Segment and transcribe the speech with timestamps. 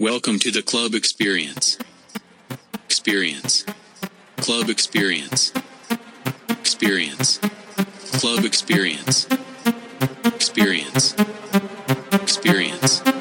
[0.00, 1.78] Welcome to the club experience.
[2.86, 3.64] Experience.
[4.38, 5.52] Club experience.
[6.48, 7.38] Experience.
[8.14, 9.28] Club experience.
[10.24, 11.14] Experience.
[12.10, 13.13] Experience.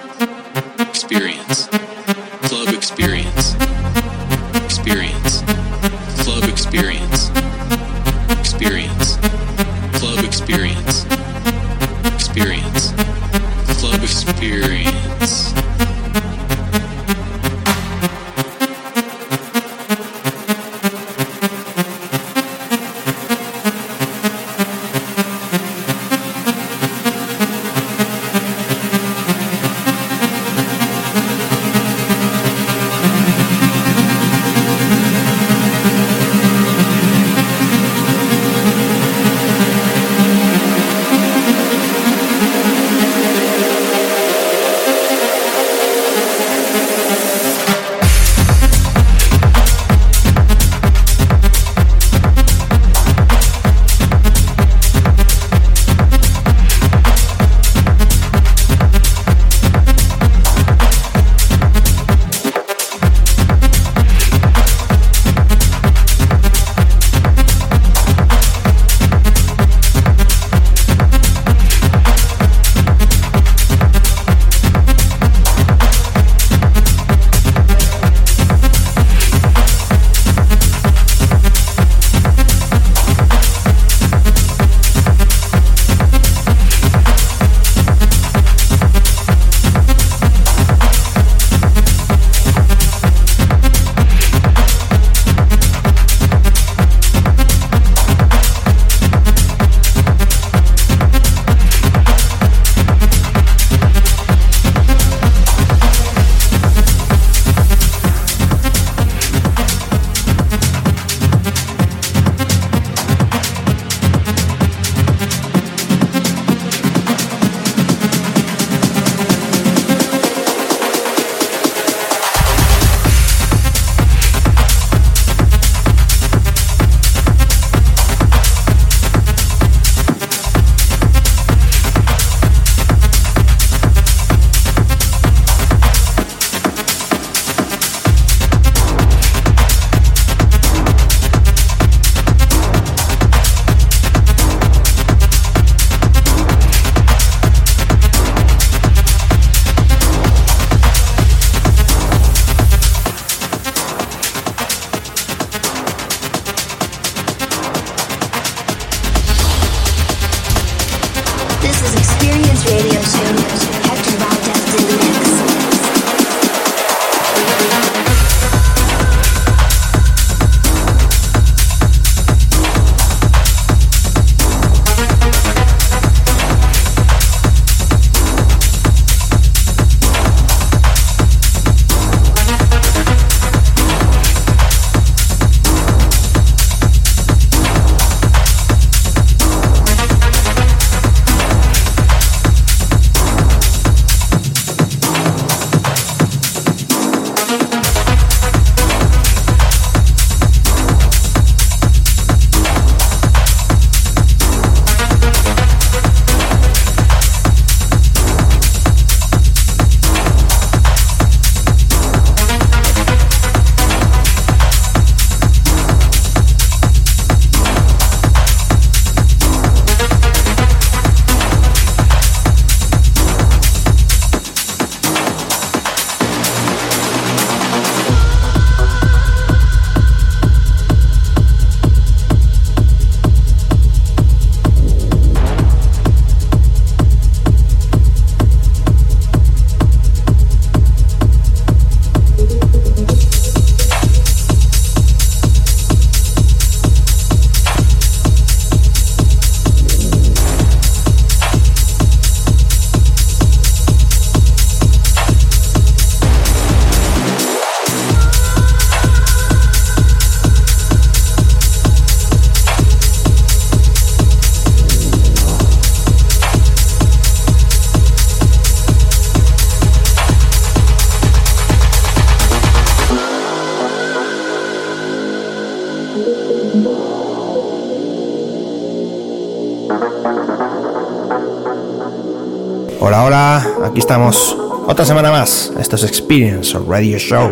[283.93, 284.57] Aquí estamos
[284.87, 287.47] Otra semana más, esto es Experience Radio Show,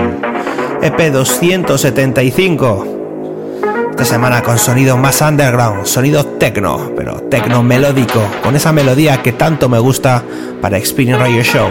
[0.81, 2.87] EP 275.
[3.91, 9.33] Esta semana con sonido más underground, sonido techno, pero techno melódico, con esa melodía que
[9.33, 10.23] tanto me gusta
[10.63, 11.69] para Experience Radio Show.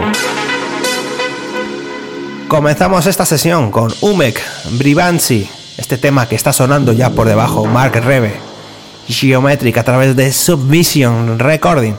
[2.47, 4.41] Comenzamos esta sesión con Umek
[4.79, 8.39] Brivanci, este tema que está sonando ya por debajo, Mark Rebe,
[9.09, 11.95] Geometric a través de Submission Recording.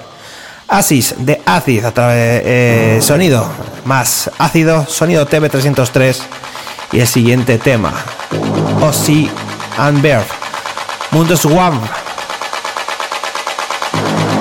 [0.72, 3.46] Asis de Acid a través de eh, sonido
[3.84, 6.16] más ácido, sonido TB303
[6.92, 7.92] y el siguiente tema,
[8.80, 9.30] Ozzy
[9.76, 10.24] and Bear,
[11.10, 11.84] Mundo Swamp,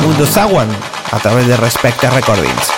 [0.02, 0.69] Mundo Sawan
[1.12, 2.72] a través de Respecte Recordings.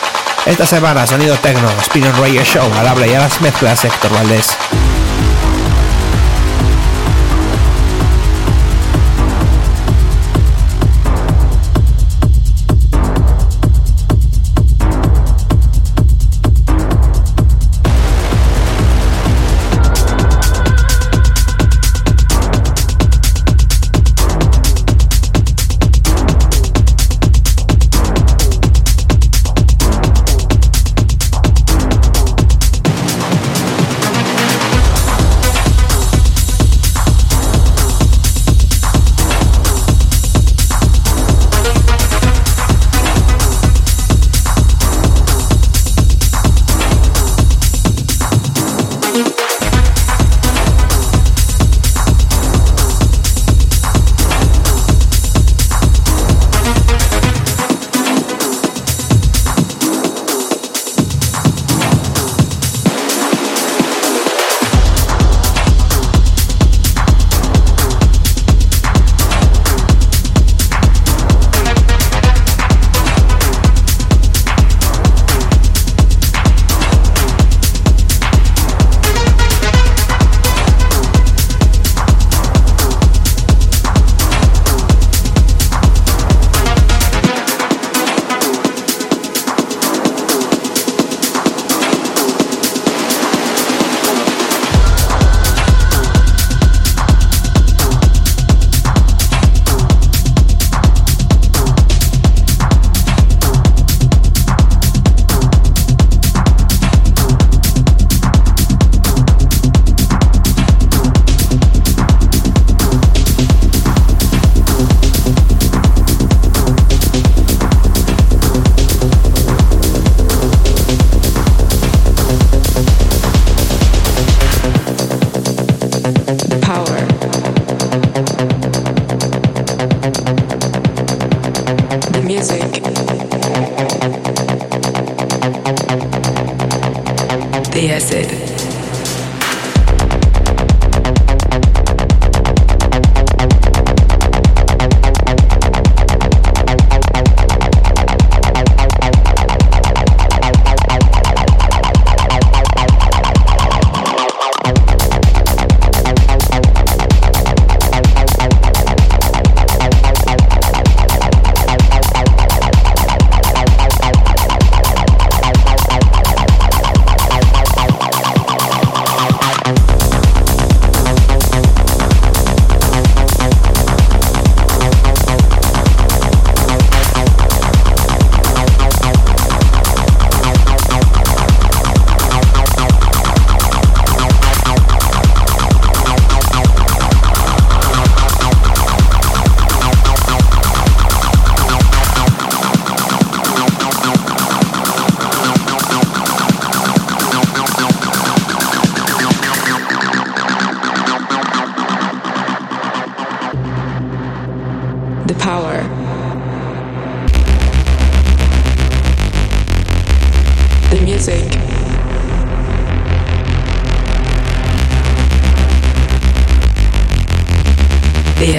[0.48, 4.58] Esta semana, sonido techno, Spin Radio Show, al habla y a las mezclas, Héctor Valdés.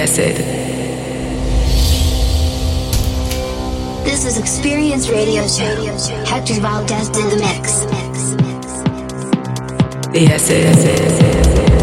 [0.05, 0.35] acid.
[4.05, 5.83] This is Experience Radio Show.
[6.25, 7.79] Hector Valdez in the mix.
[10.11, 11.74] The acid.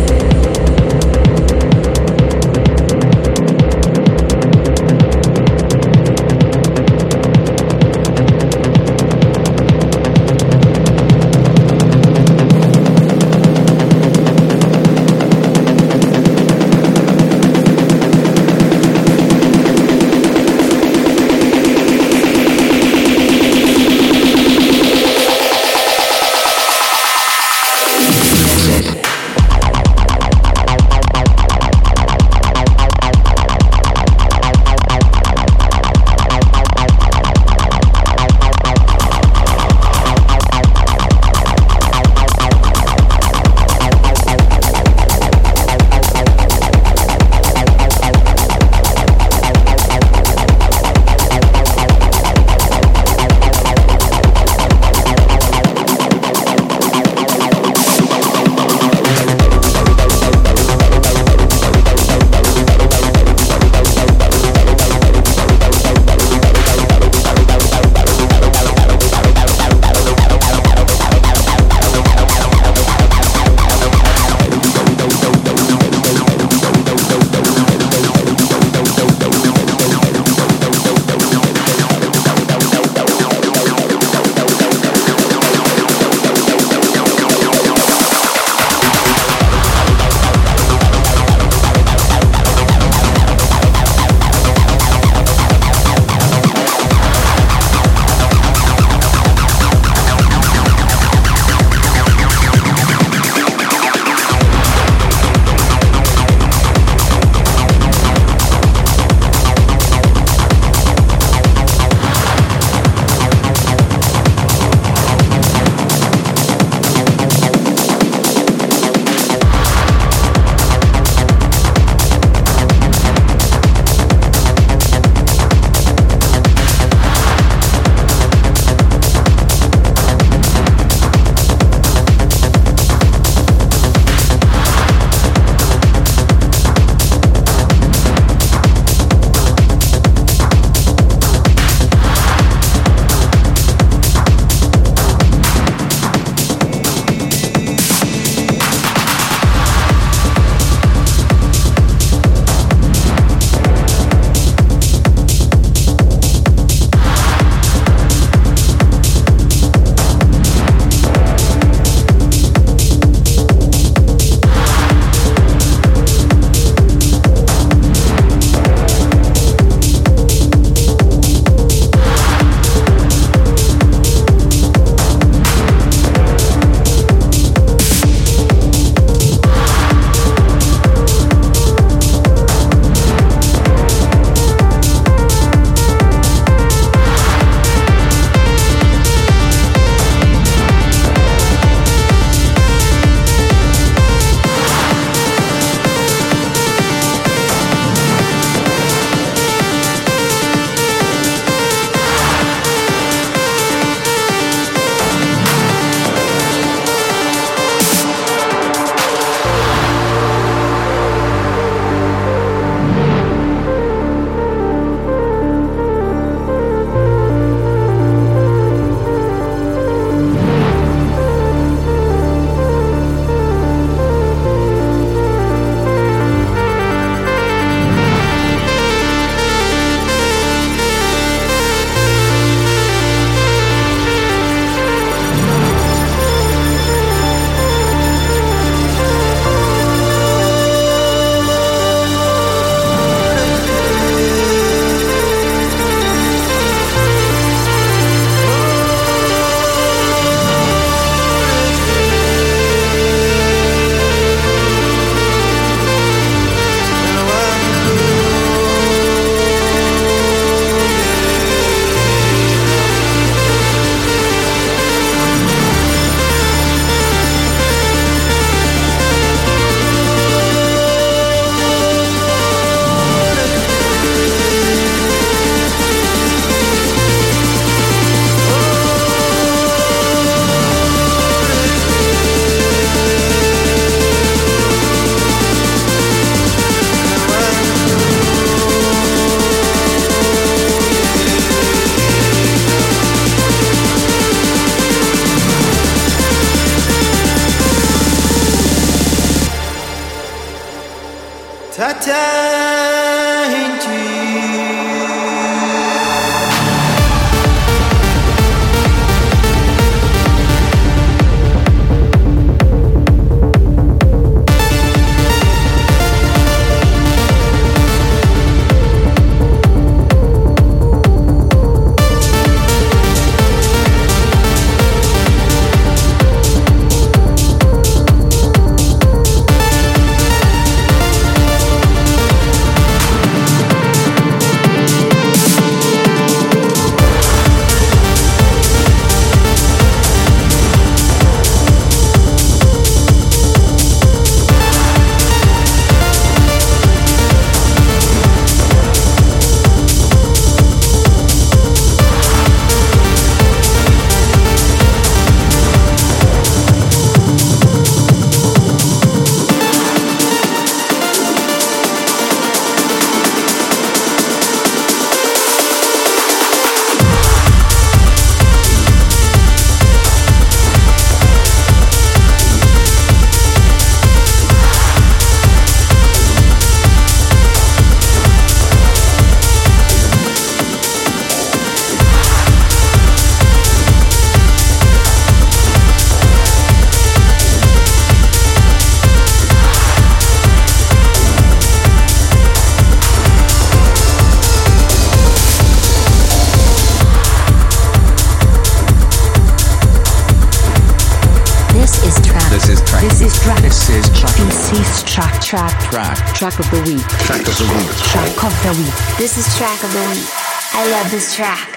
[406.42, 407.06] Track of the week.
[407.24, 407.88] Track of the week.
[408.10, 409.16] Track of the week.
[409.16, 410.26] This is track of the week.
[410.74, 411.68] I love this track.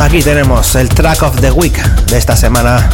[0.00, 2.90] Aquí tenemos el track of the week de esta semana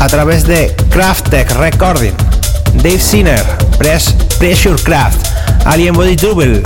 [0.00, 2.14] a través de Crafttech Recording,
[2.76, 3.44] Dave Sinner,
[3.76, 5.26] Pressure Craft,
[5.66, 6.62] Alien Body Double.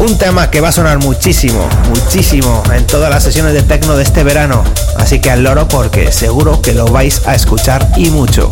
[0.00, 4.02] Un tema que va a sonar muchísimo, muchísimo en todas las sesiones de techno de
[4.02, 4.62] este verano.
[4.98, 8.50] Así que al loro porque seguro que lo vais a escuchar y mucho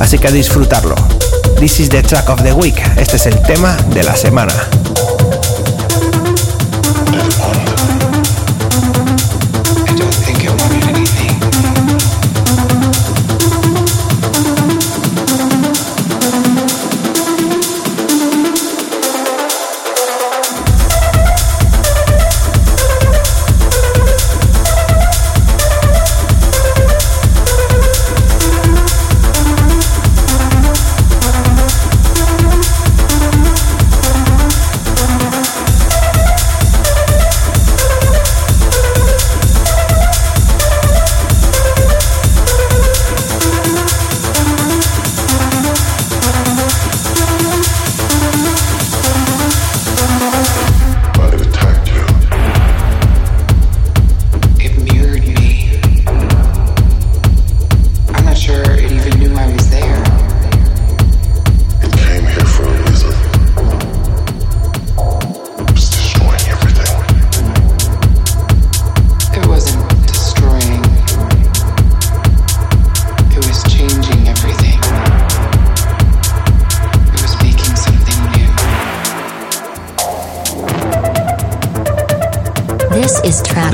[0.00, 0.94] así que a disfrutarlo.
[1.58, 4.52] This is the track of the week, este es el tema de la semana.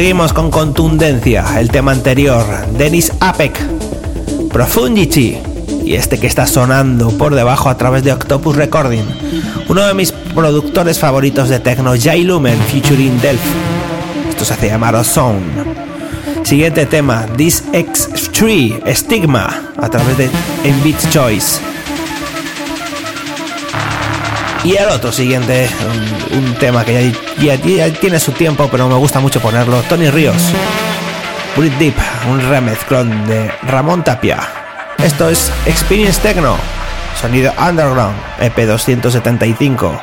[0.00, 2.42] Seguimos con contundencia el tema anterior,
[2.78, 3.54] Dennis Apek,
[4.50, 5.36] Profundity,
[5.84, 9.04] y este que está sonando por debajo a través de Octopus Recording,
[9.68, 13.44] uno de mis productores favoritos de techno, Jay Lumen featuring Delph.
[14.30, 15.66] Esto se hace llamar Sound.
[16.44, 20.30] Siguiente tema, This X3 Stigma a través de
[20.82, 21.69] Beat Choice.
[24.62, 25.68] Y el otro siguiente,
[26.32, 30.36] un, tema que ya, tiene su tiempo, pero me gusta mucho ponerlo, Tony Ríos.
[31.56, 31.94] Breathe Deep,
[32.28, 34.38] un remezclón de Ramón Tapia.
[34.98, 36.56] Esto es Experience Techno,
[37.18, 39.98] sonido underground, EP 275.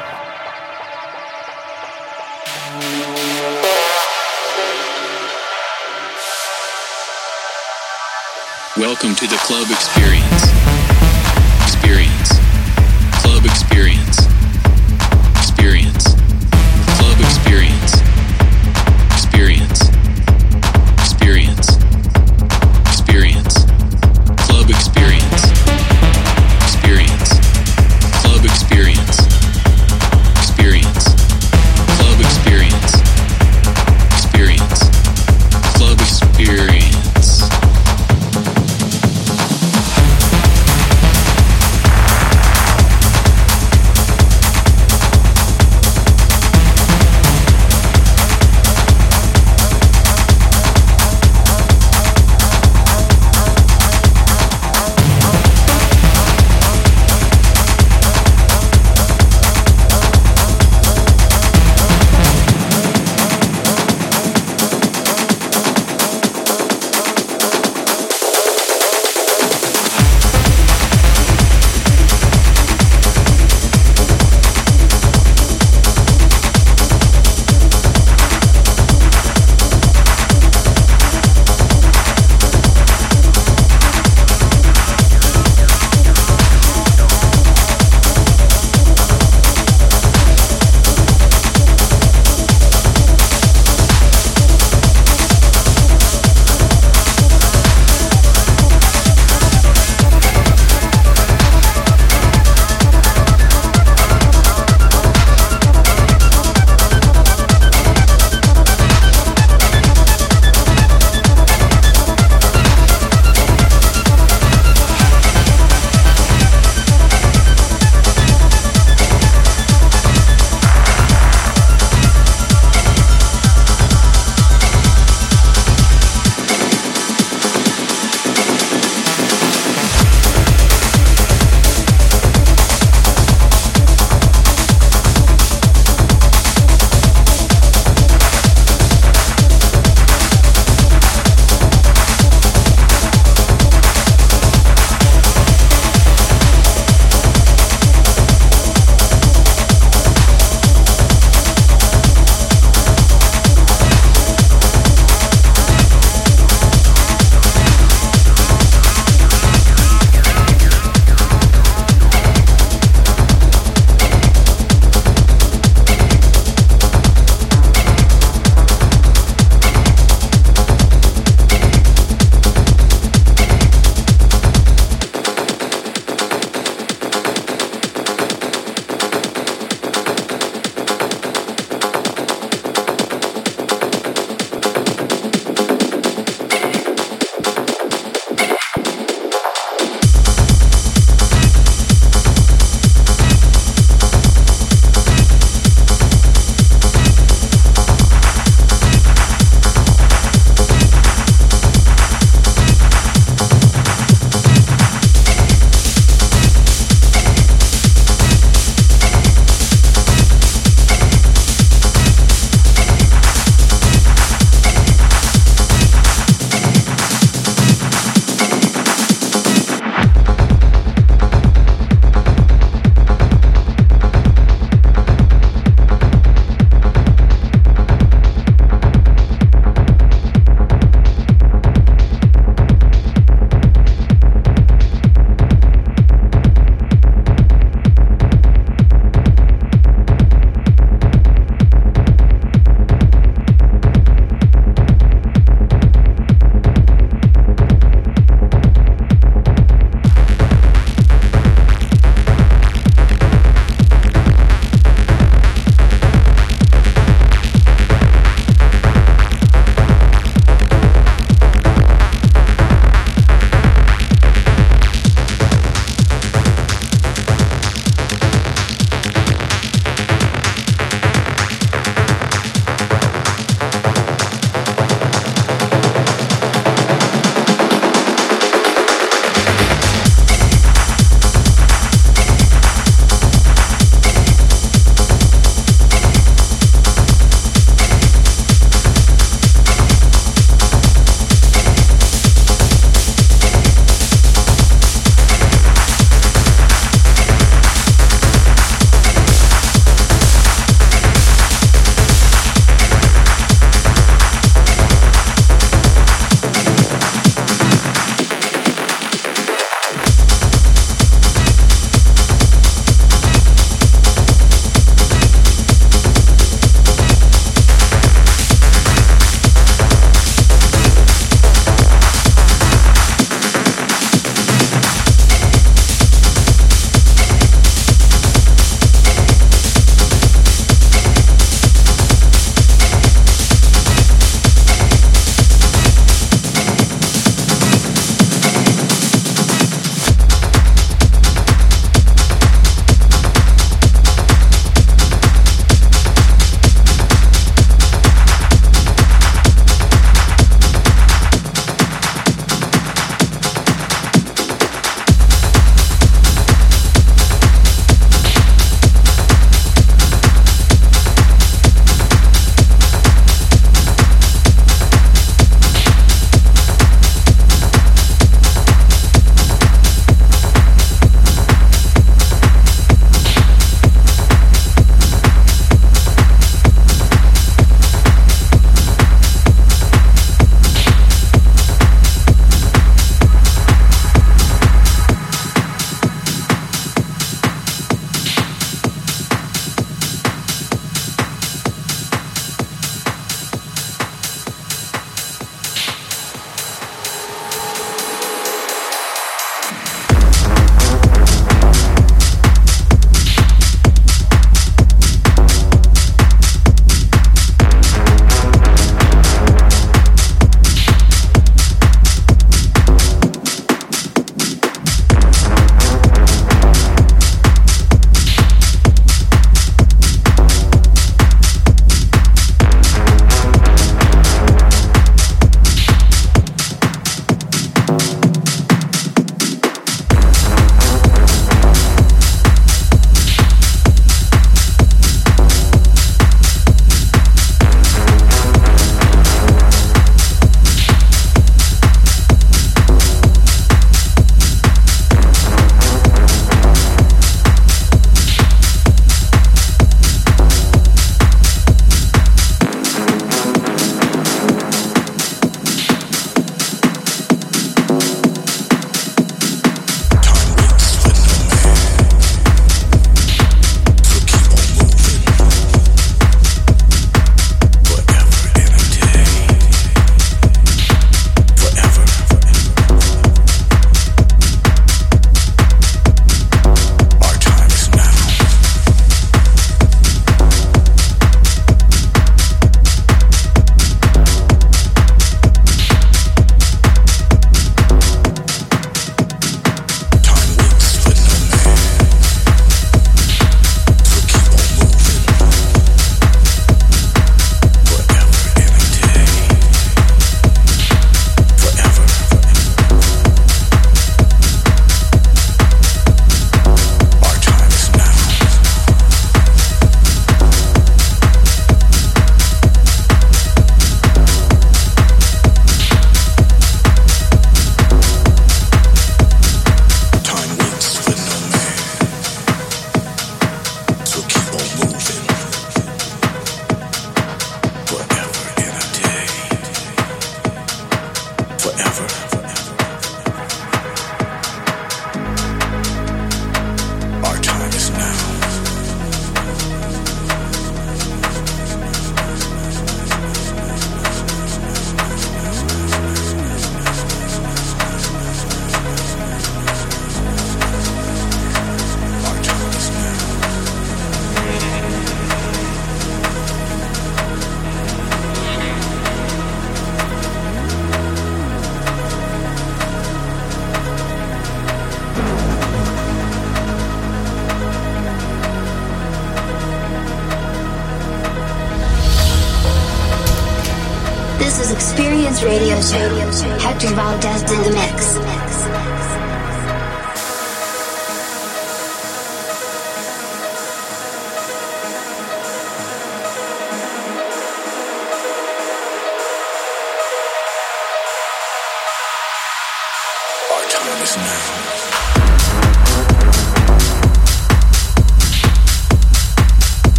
[8.75, 9.69] Welcome to the club.
[9.71, 10.76] Experience.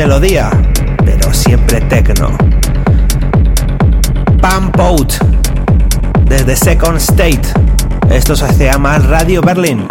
[0.00, 0.50] Melodía,
[1.04, 2.30] pero siempre techno.
[4.40, 5.12] Pump Out
[6.24, 7.42] desde Second State.
[8.08, 9.86] Esto se llama Radio Berlin.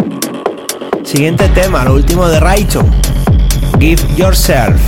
[1.04, 2.84] Siguiente tema, lo último de Raicho.
[3.80, 4.82] Give Yourself.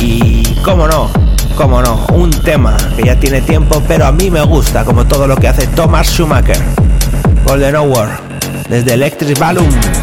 [0.00, 1.10] Y cómo no,
[1.54, 5.26] cómo no, un tema que ya tiene tiempo, pero a mí me gusta, como todo
[5.26, 6.62] lo que hace Thomas Schumacher.
[7.44, 8.08] Golden Hour,
[8.70, 9.97] desde Electric Balloon.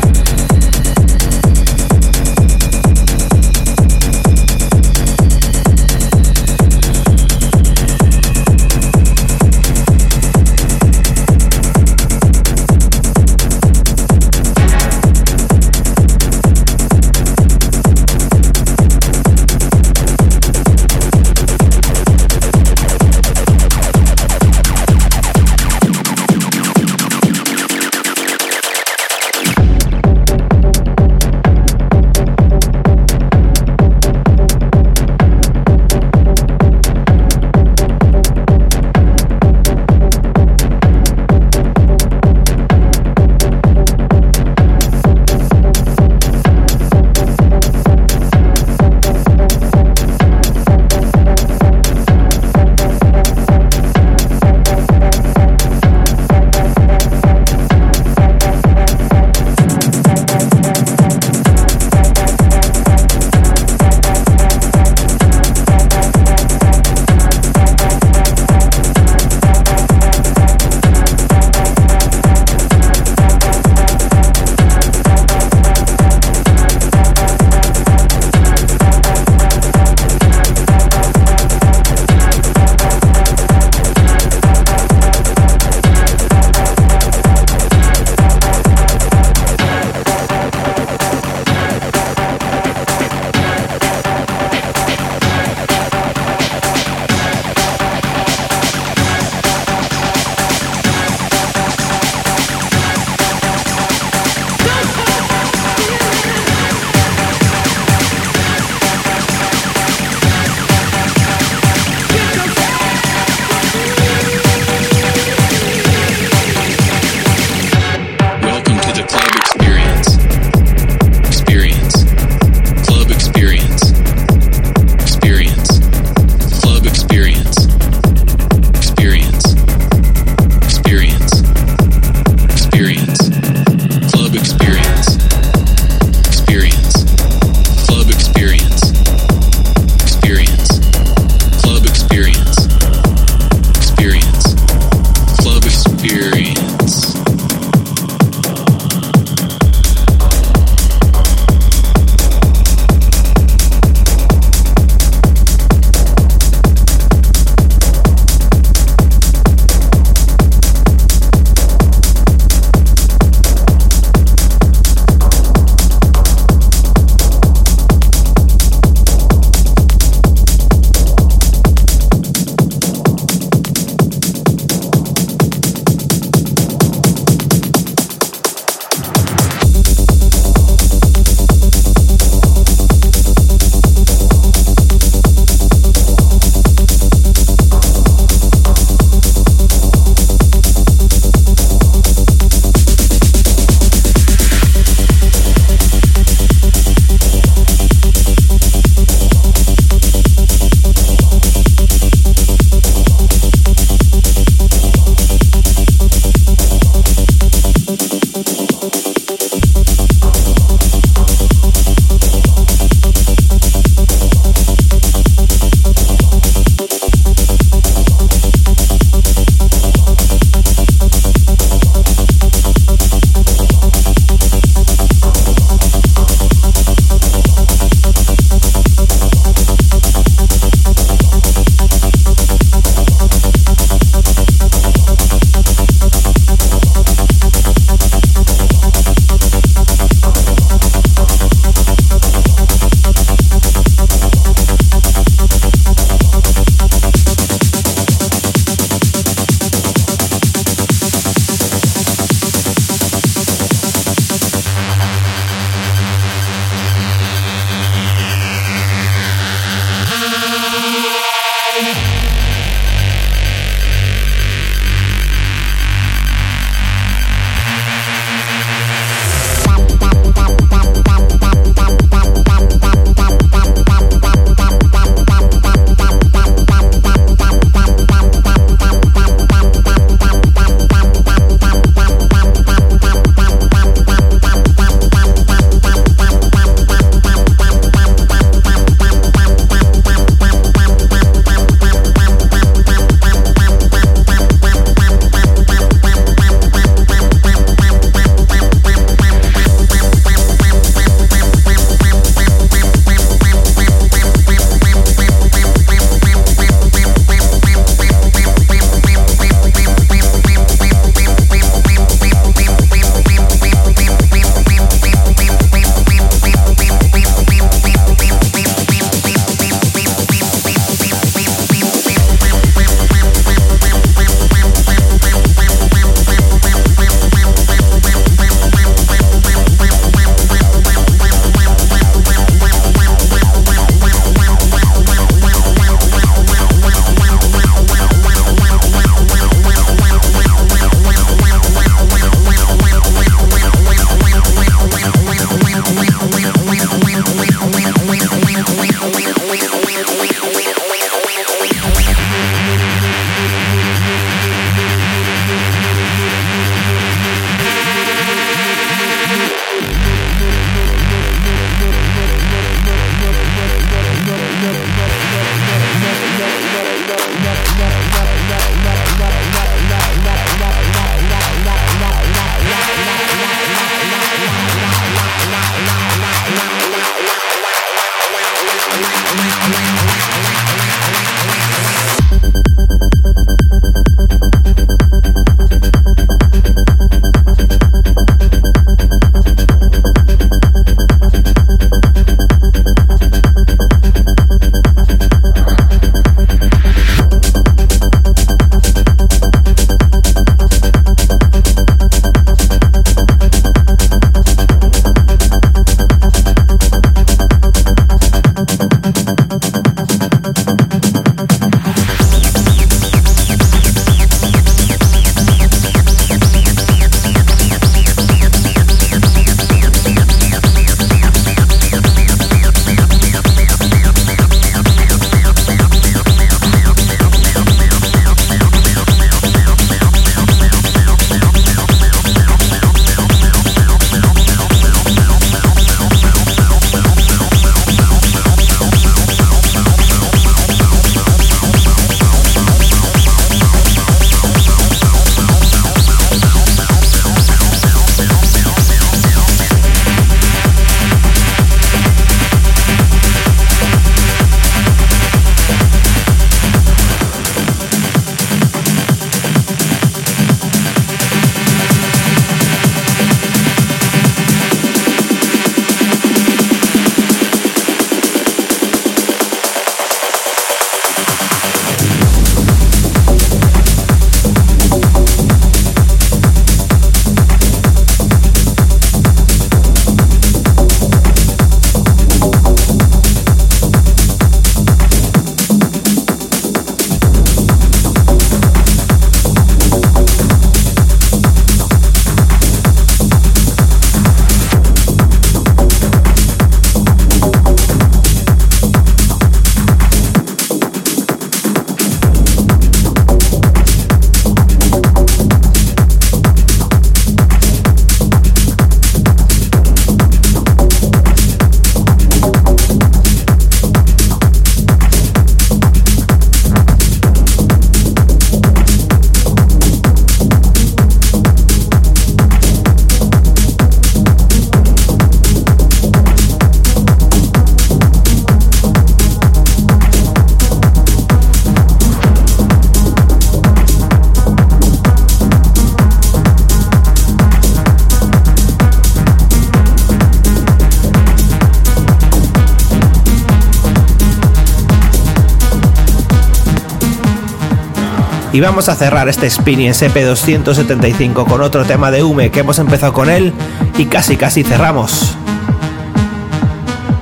[548.55, 553.11] Y vamos a cerrar este Experience EP275 con otro tema de Hume que hemos empezado
[553.11, 553.51] con él
[553.97, 555.35] y casi casi cerramos.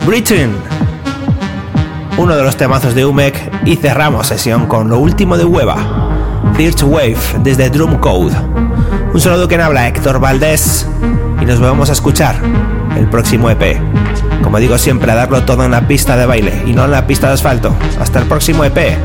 [0.05, 0.51] Britain,
[2.17, 6.11] uno de los temazos de Umek y cerramos sesión con lo último de Hueva,
[6.55, 8.35] Third Wave desde Drum Code.
[9.11, 10.87] Un saludo quien habla Héctor Valdés
[11.41, 12.35] y nos vamos a escuchar
[12.95, 13.81] el próximo EP.
[14.43, 17.07] Como digo siempre, a darlo todo en la pista de baile y no en la
[17.07, 17.75] pista de asfalto.
[17.99, 18.99] Hasta el próximo EP.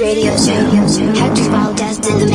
[0.00, 0.52] Radio Show.
[1.18, 2.26] Hector Valdez in the